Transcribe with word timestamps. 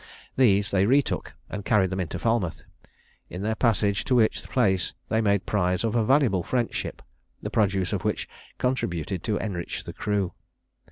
These 0.35 0.71
they 0.71 0.87
retook, 0.87 1.35
and 1.47 1.63
carried 1.63 1.91
them 1.91 1.99
into 1.99 2.17
Falmouth; 2.17 2.63
in 3.29 3.43
their 3.43 3.53
passage 3.53 4.03
to 4.05 4.15
which 4.15 4.41
place 4.49 4.93
they 5.09 5.21
made 5.21 5.45
prize 5.45 5.83
of 5.83 5.93
a 5.95 6.03
valuable 6.03 6.41
French 6.41 6.73
ship, 6.73 7.03
the 7.43 7.51
produce 7.51 7.93
of 7.93 8.03
which 8.03 8.27
contributed 8.57 9.21
to 9.25 9.37
enrich 9.37 9.83
the 9.83 9.93
crew. 9.93 10.33